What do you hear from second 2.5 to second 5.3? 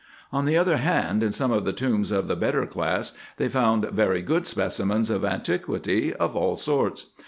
class they found very good specimens of